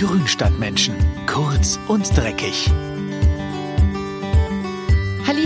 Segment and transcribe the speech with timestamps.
[0.00, 0.94] Grünstadtmenschen.
[1.26, 2.70] Kurz und dreckig.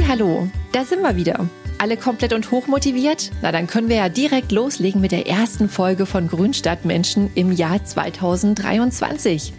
[0.07, 1.49] Hallo, da sind wir wieder.
[1.79, 3.33] Alle komplett und hochmotiviert?
[3.43, 7.85] Na, dann können wir ja direkt loslegen mit der ersten Folge von Grünstadtmenschen im Jahr
[7.85, 9.53] 2023.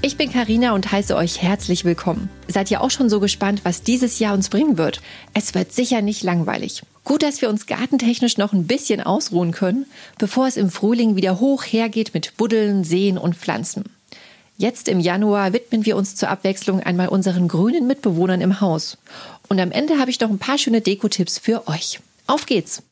[0.00, 2.30] Ich bin Karina und heiße euch herzlich willkommen.
[2.46, 5.02] Seid ihr auch schon so gespannt, was dieses Jahr uns bringen wird?
[5.34, 6.80] Es wird sicher nicht langweilig.
[7.04, 9.84] Gut, dass wir uns gartentechnisch noch ein bisschen ausruhen können,
[10.16, 13.84] bevor es im Frühling wieder hoch hergeht mit Buddeln, Seen und Pflanzen.
[14.60, 18.98] Jetzt im Januar widmen wir uns zur Abwechslung einmal unseren grünen Mitbewohnern im Haus.
[19.48, 22.00] Und am Ende habe ich noch ein paar schöne Dekotipps für euch.
[22.26, 22.82] Auf geht's!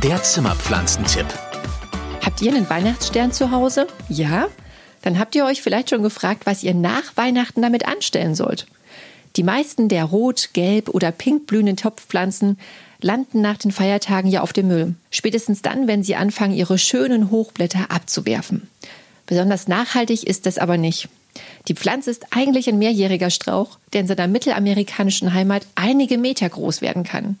[0.00, 1.26] Der Zimmerpflanzentipp.
[2.24, 3.88] Habt ihr einen Weihnachtsstern zu Hause?
[4.08, 4.46] Ja?
[5.02, 8.68] Dann habt ihr euch vielleicht schon gefragt, was ihr nach Weihnachten damit anstellen sollt.
[9.34, 12.60] Die meisten der rot, gelb oder pink blühenden Topfpflanzen
[13.00, 14.94] landen nach den Feiertagen ja auf dem Müll.
[15.10, 18.70] Spätestens dann, wenn sie anfangen, ihre schönen Hochblätter abzuwerfen.
[19.26, 21.08] Besonders nachhaltig ist das aber nicht.
[21.68, 26.80] Die Pflanze ist eigentlich ein mehrjähriger Strauch, der in seiner mittelamerikanischen Heimat einige Meter groß
[26.80, 27.38] werden kann.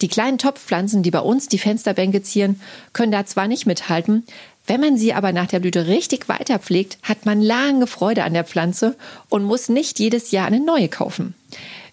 [0.00, 2.60] Die kleinen Topfpflanzen, die bei uns die Fensterbänke zieren,
[2.92, 4.24] können da zwar nicht mithalten,
[4.66, 8.32] wenn man sie aber nach der Blüte richtig weiter pflegt, hat man lange Freude an
[8.32, 8.96] der Pflanze
[9.28, 11.34] und muss nicht jedes Jahr eine neue kaufen.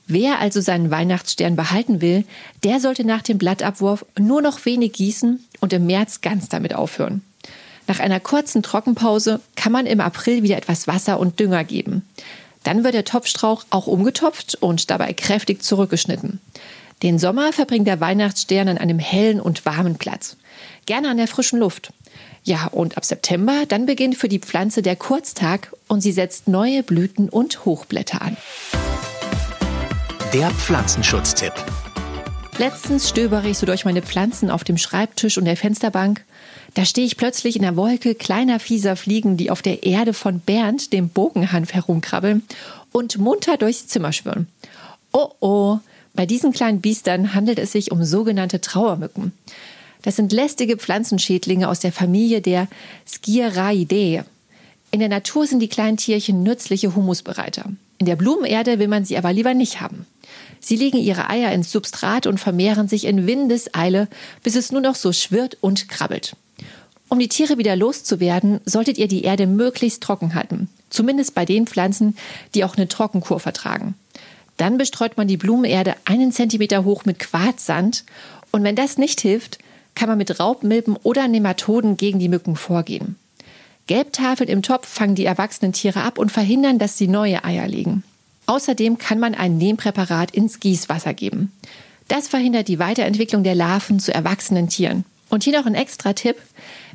[0.06, 2.26] Wer also seinen Weihnachtsstern behalten will,
[2.64, 7.22] der sollte nach dem Blattabwurf nur noch wenig gießen und im März ganz damit aufhören.
[7.90, 12.08] Nach einer kurzen Trockenpause kann man im April wieder etwas Wasser und Dünger geben.
[12.64, 16.40] Dann wird der Topfstrauch auch umgetopft und dabei kräftig zurückgeschnitten.
[17.02, 20.38] Den Sommer verbringt der Weihnachtsstern an einem hellen und warmen Platz.
[20.86, 21.92] Gerne an der frischen Luft.
[22.44, 26.84] Ja, und ab September, dann beginnt für die Pflanze der Kurztag und sie setzt neue
[26.84, 28.38] Blüten und Hochblätter an.
[30.32, 31.54] Der Pflanzenschutztipp.
[32.60, 36.24] Letztens stöbere ich so durch meine Pflanzen auf dem Schreibtisch und der Fensterbank
[36.74, 40.40] da stehe ich plötzlich in der Wolke kleiner fieser Fliegen, die auf der Erde von
[40.40, 42.44] Bernd, dem Bogenhanf, herumkrabbeln
[42.92, 44.48] und munter durchs Zimmer schwirren.
[45.12, 45.80] Oh oh,
[46.14, 49.32] bei diesen kleinen Biestern handelt es sich um sogenannte Trauermücken.
[50.02, 52.68] Das sind lästige Pflanzenschädlinge aus der Familie der
[53.08, 54.24] Skiraidae.
[54.92, 57.66] In der Natur sind die kleinen Tierchen nützliche Humusbereiter.
[57.98, 60.06] In der Blumenerde will man sie aber lieber nicht haben.
[60.62, 64.08] Sie legen ihre Eier ins Substrat und vermehren sich in Windeseile,
[64.44, 66.36] bis es nur noch so schwirrt und krabbelt.
[67.10, 70.70] Um die Tiere wieder loszuwerden, solltet ihr die Erde möglichst trocken halten.
[70.90, 72.16] Zumindest bei den Pflanzen,
[72.54, 73.96] die auch eine Trockenkur vertragen.
[74.58, 78.04] Dann bestreut man die Blumenerde einen Zentimeter hoch mit Quarzsand.
[78.52, 79.58] Und wenn das nicht hilft,
[79.96, 83.16] kann man mit Raubmilben oder Nematoden gegen die Mücken vorgehen.
[83.88, 88.04] Gelbtafeln im Topf fangen die erwachsenen Tiere ab und verhindern, dass sie neue Eier legen.
[88.46, 91.52] Außerdem kann man ein Nehmpräparat ins Gießwasser geben.
[92.08, 95.06] Das verhindert die Weiterentwicklung der Larven zu erwachsenen Tieren.
[95.30, 96.36] Und hier noch ein extra Tipp.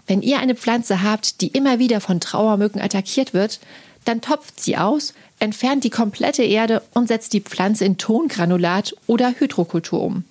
[0.06, 3.60] Wenn ihr eine Pflanze habt, die immer wieder von Trauermücken attackiert wird,
[4.04, 9.34] dann topft sie aus, entfernt die komplette Erde und setzt die Pflanze in Tongranulat oder
[9.38, 10.24] Hydrokultur um.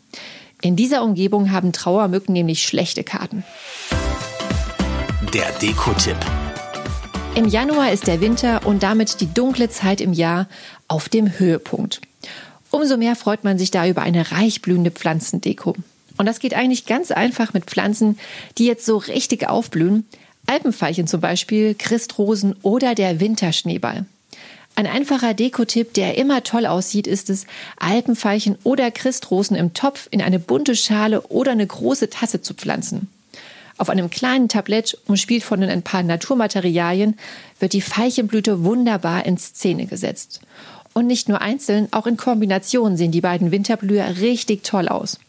[0.62, 3.44] In dieser Umgebung haben Trauermücken nämlich schlechte Karten.
[5.34, 6.18] Der Deko-Tipp.
[7.36, 10.48] Im Januar ist der Winter und damit die dunkle Zeit im Jahr
[10.88, 12.00] auf dem Höhepunkt.
[12.70, 15.76] Umso mehr freut man sich da über eine reich blühende Pflanzendeko.
[16.18, 18.20] Und das geht eigentlich ganz einfach mit Pflanzen,
[18.58, 20.08] die jetzt so richtig aufblühen.
[20.46, 24.06] Alpenveilchen zum Beispiel, Christrosen oder der Winterschneeball.
[24.76, 27.46] Ein einfacher Dekotipp, der immer toll aussieht, ist es,
[27.78, 33.08] Alpenveilchen oder Christrosen im Topf in eine bunte Schale oder eine große Tasse zu pflanzen.
[33.78, 37.18] Auf einem kleinen Tablett, umspielt von ein paar Naturmaterialien,
[37.60, 40.42] wird die Veilchenblüte wunderbar in Szene gesetzt.
[40.94, 45.20] Und nicht nur einzeln, auch in Kombination sehen die beiden Winterblüher richtig toll aus.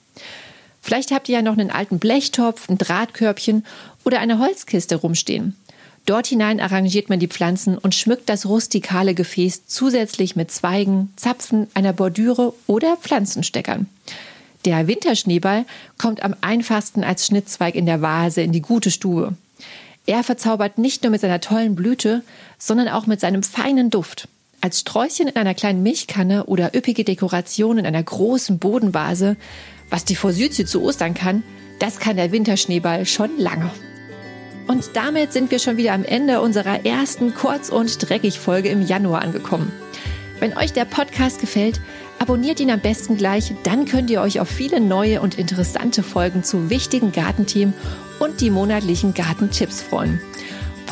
[0.84, 3.64] Vielleicht habt ihr ja noch einen alten Blechtopf, ein Drahtkörbchen
[4.04, 5.56] oder eine Holzkiste rumstehen.
[6.04, 11.68] Dort hinein arrangiert man die Pflanzen und schmückt das rustikale Gefäß zusätzlich mit Zweigen, Zapfen,
[11.72, 13.88] einer Bordüre oder Pflanzensteckern.
[14.66, 15.64] Der Winterschneeball
[15.96, 19.32] kommt am einfachsten als Schnittzweig in der Vase in die gute Stube.
[20.04, 22.22] Er verzaubert nicht nur mit seiner tollen Blüte,
[22.58, 24.28] sondern auch mit seinem feinen Duft.
[24.64, 29.37] Als Sträußchen in einer kleinen Milchkanne oder üppige Dekoration in einer großen Bodenvase
[29.90, 31.43] was die Forsythie zu Ostern kann,
[31.81, 33.70] das kann der Winterschneeball schon lange.
[34.66, 39.20] Und damit sind wir schon wieder am Ende unserer ersten Kurz- und Dreckig-Folge im Januar
[39.20, 39.70] angekommen.
[40.40, 41.78] Wenn euch der Podcast gefällt,
[42.19, 46.43] abonniert ihn am besten gleich, dann könnt ihr euch auf viele neue und interessante Folgen
[46.43, 47.75] zu wichtigen Gartenthemen
[48.19, 50.22] und die monatlichen Gartentipps freuen.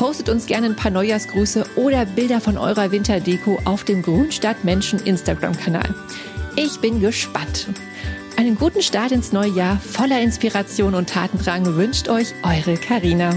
[0.03, 4.99] Postet uns gerne ein paar Neujahrsgrüße oder Bilder von eurer Winterdeko auf dem Grünstadt Menschen
[4.99, 5.95] Instagram-Kanal.
[6.57, 7.69] Ich bin gespannt.
[8.35, 13.33] Einen guten Start ins neue Jahr voller Inspiration und Tatendrang wünscht euch eure Karina.